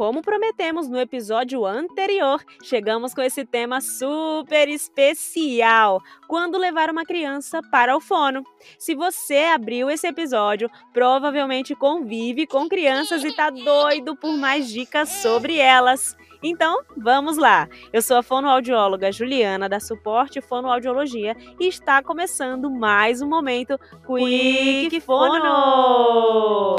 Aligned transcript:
como 0.00 0.22
prometemos 0.22 0.88
no 0.88 0.98
episódio 0.98 1.66
anterior, 1.66 2.42
chegamos 2.62 3.12
com 3.12 3.20
esse 3.20 3.44
tema 3.44 3.82
super 3.82 4.66
especial: 4.66 6.00
quando 6.26 6.56
levar 6.56 6.88
uma 6.88 7.04
criança 7.04 7.60
para 7.70 7.94
o 7.94 8.00
fono. 8.00 8.42
Se 8.78 8.94
você 8.94 9.50
abriu 9.54 9.90
esse 9.90 10.06
episódio, 10.06 10.70
provavelmente 10.94 11.74
convive 11.74 12.46
com 12.46 12.66
crianças 12.66 13.22
e 13.22 13.36
tá 13.36 13.50
doido 13.50 14.16
por 14.16 14.32
mais 14.38 14.70
dicas 14.70 15.10
sobre 15.10 15.58
elas. 15.58 16.16
Então, 16.42 16.80
vamos 16.96 17.36
lá! 17.36 17.68
Eu 17.92 18.00
sou 18.00 18.16
a 18.16 18.22
fonoaudióloga 18.22 19.12
Juliana, 19.12 19.68
da 19.68 19.80
Suporte 19.80 20.40
Fonoaudiologia, 20.40 21.36
e 21.60 21.68
está 21.68 22.02
começando 22.02 22.70
mais 22.70 23.20
um 23.20 23.28
momento 23.28 23.78
Quick 24.06 24.98
Fono! 25.02 26.76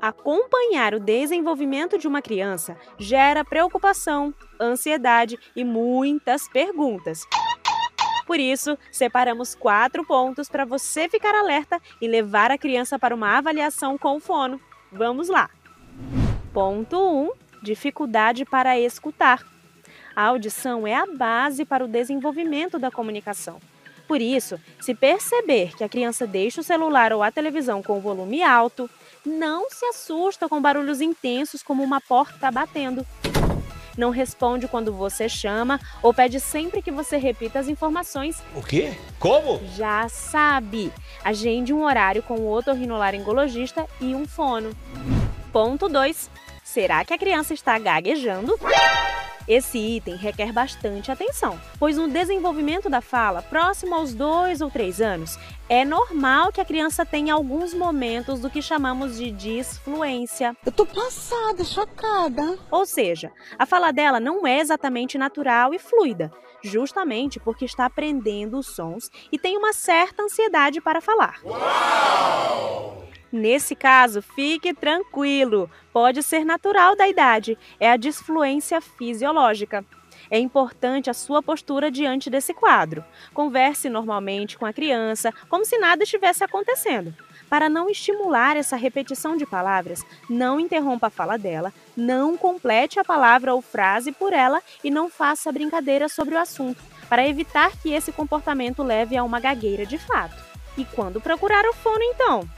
Acompanhar 0.00 0.94
o 0.94 1.00
desenvolvimento 1.00 1.98
de 1.98 2.06
uma 2.06 2.22
criança 2.22 2.76
gera 2.98 3.44
preocupação, 3.44 4.32
ansiedade 4.60 5.38
e 5.56 5.64
muitas 5.64 6.48
perguntas. 6.48 7.26
Por 8.24 8.38
isso, 8.38 8.78
separamos 8.92 9.54
quatro 9.54 10.04
pontos 10.04 10.48
para 10.48 10.64
você 10.64 11.08
ficar 11.08 11.34
alerta 11.34 11.80
e 12.00 12.06
levar 12.06 12.50
a 12.50 12.58
criança 12.58 12.98
para 12.98 13.14
uma 13.14 13.38
avaliação 13.38 13.98
com 13.98 14.16
o 14.16 14.20
fono. 14.20 14.60
Vamos 14.92 15.28
lá! 15.28 15.50
Ponto 16.52 16.96
1: 16.96 17.22
um, 17.24 17.30
dificuldade 17.62 18.44
para 18.44 18.78
escutar. 18.78 19.44
A 20.14 20.24
audição 20.26 20.86
é 20.86 20.94
a 20.94 21.06
base 21.06 21.64
para 21.64 21.84
o 21.84 21.88
desenvolvimento 21.88 22.78
da 22.78 22.90
comunicação. 22.90 23.60
Por 24.08 24.22
isso, 24.22 24.58
se 24.80 24.94
perceber 24.94 25.76
que 25.76 25.84
a 25.84 25.88
criança 25.88 26.26
deixa 26.26 26.62
o 26.62 26.64
celular 26.64 27.12
ou 27.12 27.22
a 27.22 27.30
televisão 27.30 27.82
com 27.82 27.98
o 27.98 28.00
volume 28.00 28.42
alto, 28.42 28.88
não 29.24 29.68
se 29.70 29.84
assusta 29.86 30.48
com 30.48 30.60
barulhos 30.60 31.00
intensos 31.00 31.62
como 31.62 31.82
uma 31.82 32.00
porta 32.00 32.50
batendo. 32.50 33.06
Não 33.96 34.10
responde 34.10 34.68
quando 34.68 34.92
você 34.92 35.28
chama 35.28 35.80
ou 36.00 36.14
pede 36.14 36.38
sempre 36.38 36.80
que 36.80 36.90
você 36.90 37.16
repita 37.16 37.58
as 37.58 37.66
informações. 37.66 38.40
O 38.54 38.62
quê? 38.62 38.96
Como? 39.18 39.60
Já 39.74 40.08
sabe. 40.08 40.92
Agende 41.24 41.72
um 41.72 41.84
horário 41.84 42.22
com 42.22 42.34
o 42.34 42.52
otorrinolaringologista 42.52 43.86
e 44.00 44.14
um 44.14 44.26
fono. 44.26 44.70
Ponto 45.52 45.88
2. 45.88 46.30
Será 46.62 47.04
que 47.04 47.12
a 47.12 47.18
criança 47.18 47.54
está 47.54 47.76
gaguejando? 47.76 48.56
Esse 49.48 49.78
item 49.78 50.14
requer 50.14 50.52
bastante 50.52 51.10
atenção, 51.10 51.58
pois 51.78 51.96
no 51.96 52.06
desenvolvimento 52.06 52.90
da 52.90 53.00
fala, 53.00 53.40
próximo 53.40 53.94
aos 53.94 54.12
dois 54.12 54.60
ou 54.60 54.70
três 54.70 55.00
anos, 55.00 55.38
é 55.70 55.86
normal 55.86 56.52
que 56.52 56.60
a 56.60 56.64
criança 56.66 57.06
tenha 57.06 57.32
alguns 57.32 57.72
momentos 57.72 58.40
do 58.40 58.50
que 58.50 58.60
chamamos 58.60 59.16
de 59.16 59.30
disfluência. 59.30 60.54
Eu 60.66 60.70
tô 60.70 60.84
passada, 60.84 61.64
chocada. 61.64 62.58
Ou 62.70 62.84
seja, 62.84 63.32
a 63.58 63.64
fala 63.64 63.90
dela 63.90 64.20
não 64.20 64.46
é 64.46 64.58
exatamente 64.58 65.16
natural 65.16 65.72
e 65.72 65.78
fluida, 65.78 66.30
justamente 66.62 67.40
porque 67.40 67.64
está 67.64 67.86
aprendendo 67.86 68.58
os 68.58 68.66
sons 68.66 69.10
e 69.32 69.38
tem 69.38 69.56
uma 69.56 69.72
certa 69.72 70.22
ansiedade 70.22 70.78
para 70.78 71.00
falar. 71.00 71.40
Uau! 71.42 72.87
Nesse 73.30 73.74
caso, 73.74 74.22
fique 74.22 74.72
tranquilo, 74.72 75.70
pode 75.92 76.22
ser 76.22 76.44
natural 76.44 76.96
da 76.96 77.06
idade, 77.06 77.58
é 77.78 77.90
a 77.90 77.96
disfluência 77.96 78.80
fisiológica. 78.80 79.84
É 80.30 80.38
importante 80.38 81.08
a 81.08 81.14
sua 81.14 81.42
postura 81.42 81.90
diante 81.90 82.28
desse 82.28 82.52
quadro. 82.52 83.04
Converse 83.32 83.88
normalmente 83.88 84.58
com 84.58 84.66
a 84.66 84.72
criança, 84.72 85.32
como 85.48 85.64
se 85.64 85.78
nada 85.78 86.02
estivesse 86.02 86.44
acontecendo. 86.44 87.14
Para 87.48 87.68
não 87.68 87.88
estimular 87.88 88.56
essa 88.56 88.76
repetição 88.76 89.36
de 89.36 89.46
palavras, 89.46 90.04
não 90.28 90.60
interrompa 90.60 91.06
a 91.06 91.10
fala 91.10 91.38
dela, 91.38 91.72
não 91.96 92.36
complete 92.36 93.00
a 93.00 93.04
palavra 93.04 93.54
ou 93.54 93.62
frase 93.62 94.12
por 94.12 94.34
ela 94.34 94.62
e 94.84 94.90
não 94.90 95.08
faça 95.08 95.50
brincadeira 95.50 96.08
sobre 96.08 96.34
o 96.34 96.38
assunto, 96.38 96.82
para 97.08 97.26
evitar 97.26 97.72
que 97.78 97.92
esse 97.92 98.12
comportamento 98.12 98.82
leve 98.82 99.16
a 99.16 99.24
uma 99.24 99.40
gagueira 99.40 99.86
de 99.86 99.96
fato. 99.96 100.36
E 100.76 100.84
quando 100.84 101.20
procurar 101.20 101.64
o 101.64 101.72
fono, 101.72 102.02
então? 102.02 102.48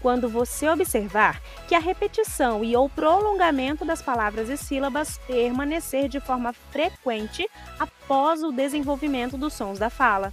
Quando 0.00 0.28
você 0.28 0.68
observar 0.68 1.40
que 1.66 1.74
a 1.74 1.78
repetição 1.78 2.64
e 2.64 2.76
ou 2.76 2.88
prolongamento 2.88 3.84
das 3.84 4.00
palavras 4.00 4.48
e 4.48 4.56
sílabas 4.56 5.18
permanecer 5.26 6.08
de 6.08 6.20
forma 6.20 6.52
frequente 6.52 7.48
após 7.78 8.42
o 8.42 8.52
desenvolvimento 8.52 9.36
dos 9.36 9.52
sons 9.52 9.78
da 9.78 9.90
fala. 9.90 10.32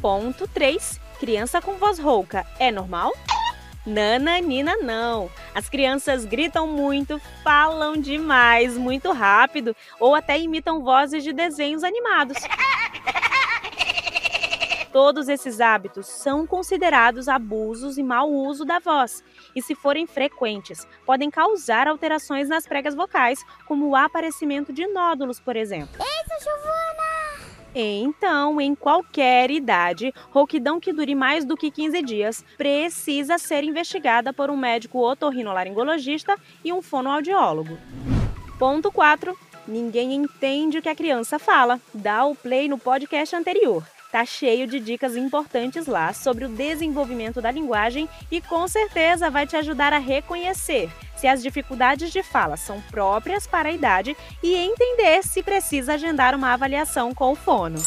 Ponto 0.00 0.46
3. 0.46 1.00
Criança 1.18 1.60
com 1.60 1.74
voz 1.74 1.98
rouca 1.98 2.46
é 2.60 2.70
normal? 2.70 3.12
Nananina 3.84 4.76
não. 4.76 5.30
As 5.54 5.68
crianças 5.68 6.24
gritam 6.24 6.66
muito, 6.66 7.20
falam 7.42 7.96
demais, 7.96 8.76
muito 8.76 9.10
rápido 9.12 9.74
ou 9.98 10.14
até 10.14 10.38
imitam 10.38 10.84
vozes 10.84 11.24
de 11.24 11.32
desenhos 11.32 11.82
animados. 11.82 12.36
Todos 14.98 15.28
esses 15.28 15.60
hábitos 15.60 16.08
são 16.08 16.44
considerados 16.44 17.28
abusos 17.28 17.98
e 17.98 18.02
mau 18.02 18.28
uso 18.28 18.64
da 18.64 18.80
voz, 18.80 19.22
e 19.54 19.62
se 19.62 19.72
forem 19.72 20.08
frequentes, 20.08 20.88
podem 21.06 21.30
causar 21.30 21.86
alterações 21.86 22.48
nas 22.48 22.66
pregas 22.66 22.96
vocais, 22.96 23.46
como 23.64 23.86
o 23.86 23.94
aparecimento 23.94 24.72
de 24.72 24.88
nódulos, 24.88 25.38
por 25.38 25.54
exemplo. 25.54 26.04
Eita, 26.04 26.42
Giovana! 26.42 27.52
Então, 27.72 28.60
em 28.60 28.74
qualquer 28.74 29.52
idade, 29.52 30.12
rouquidão 30.32 30.80
que 30.80 30.92
dure 30.92 31.14
mais 31.14 31.44
do 31.44 31.56
que 31.56 31.70
15 31.70 32.02
dias 32.02 32.44
precisa 32.56 33.38
ser 33.38 33.62
investigada 33.62 34.32
por 34.32 34.50
um 34.50 34.56
médico 34.56 34.98
otorrinolaringologista 34.98 36.36
e 36.64 36.72
um 36.72 36.82
fonoaudiólogo. 36.82 37.78
Ponto 38.58 38.90
4. 38.90 39.38
Ninguém 39.64 40.12
entende 40.12 40.78
o 40.78 40.82
que 40.82 40.88
a 40.88 40.96
criança 40.96 41.38
fala. 41.38 41.80
Dá 41.94 42.24
o 42.24 42.34
play 42.34 42.68
no 42.68 42.78
podcast 42.78 43.36
anterior. 43.36 43.84
Tá 44.10 44.24
cheio 44.24 44.66
de 44.66 44.80
dicas 44.80 45.16
importantes 45.16 45.86
lá 45.86 46.14
sobre 46.14 46.46
o 46.46 46.48
desenvolvimento 46.48 47.42
da 47.42 47.50
linguagem 47.50 48.08
e 48.30 48.40
com 48.40 48.66
certeza 48.66 49.28
vai 49.28 49.46
te 49.46 49.54
ajudar 49.54 49.92
a 49.92 49.98
reconhecer 49.98 50.90
se 51.14 51.26
as 51.26 51.42
dificuldades 51.42 52.10
de 52.10 52.22
fala 52.22 52.56
são 52.56 52.80
próprias 52.90 53.46
para 53.46 53.68
a 53.68 53.72
idade 53.72 54.16
e 54.42 54.54
entender 54.54 55.22
se 55.22 55.42
precisa 55.42 55.94
agendar 55.94 56.34
uma 56.34 56.54
avaliação 56.54 57.14
com 57.14 57.32
o 57.32 57.36
fono. 57.36 57.78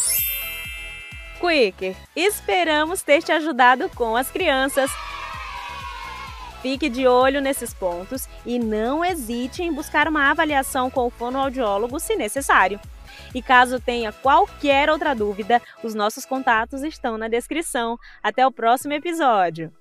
Quicker, 1.40 1.96
esperamos 2.16 3.02
ter 3.02 3.24
te 3.24 3.31
ajudado 3.31 3.90
com 3.90 4.16
as 4.16 4.30
crianças. 4.30 4.92
Fique 6.62 6.88
de 6.88 7.08
olho 7.08 7.42
nesses 7.42 7.74
pontos 7.74 8.30
e 8.46 8.60
não 8.60 9.04
hesite 9.04 9.64
em 9.64 9.74
buscar 9.74 10.08
uma 10.08 10.30
avaliação 10.30 10.92
com 10.92 11.08
o 11.08 11.10
fonoaudiólogo 11.10 12.00
se 12.00 12.16
necessário. 12.16 12.80
E 13.34 13.42
caso 13.42 13.80
tenha 13.80 14.12
qualquer 14.12 14.90
outra 14.90 15.14
dúvida, 15.14 15.62
os 15.84 15.94
nossos 15.94 16.26
contatos 16.26 16.84
estão 16.84 17.18
na 17.18 17.28
descrição. 17.28 17.98
Até 18.22 18.46
o 18.46 18.52
próximo 18.52 18.94
episódio! 18.94 19.72